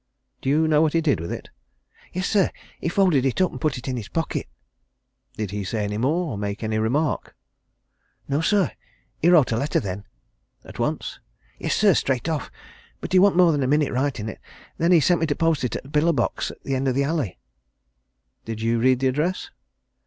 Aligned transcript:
"Do 0.41 0.49
you 0.49 0.67
know 0.67 0.81
what 0.81 0.93
he 0.93 1.01
did 1.01 1.19
with 1.19 1.31
it?" 1.31 1.51
"Yes, 2.11 2.27
sir 2.27 2.49
he 2.79 2.89
folded 2.89 3.23
it 3.23 3.39
up 3.39 3.51
and 3.51 3.61
put 3.61 3.77
it 3.77 3.87
in 3.87 3.97
his 3.97 4.07
pocket." 4.07 4.47
"Did 5.37 5.51
he 5.51 5.63
say 5.63 5.83
any 5.83 5.99
more 5.99 6.39
make 6.39 6.63
any 6.63 6.79
remark?" 6.79 7.35
"No, 8.27 8.41
sir. 8.41 8.71
He 9.19 9.29
wrote 9.29 9.51
a 9.51 9.57
letter 9.57 9.79
then." 9.79 10.05
"At 10.65 10.79
once?" 10.79 11.19
"Yes, 11.59 11.75
sir 11.75 11.93
straight 11.93 12.27
off. 12.27 12.49
But 12.99 13.13
he 13.13 13.19
wasn't 13.19 13.37
more 13.37 13.51
than 13.51 13.61
a 13.61 13.67
minute 13.67 13.91
writing 13.93 14.27
it. 14.27 14.39
Then 14.79 14.91
he 14.91 14.99
sent 15.01 15.19
me 15.21 15.27
to 15.27 15.35
post 15.35 15.63
it 15.63 15.75
at 15.75 15.83
the 15.83 15.89
pillar 15.89 16.13
box, 16.13 16.49
at 16.49 16.63
the 16.63 16.73
end 16.73 16.87
of 16.87 16.95
the 16.95 17.03
Alley." 17.03 17.37
"Did 18.43 18.59
you 18.59 18.79
read 18.79 19.01
the 19.01 19.07
address?" 19.07 19.51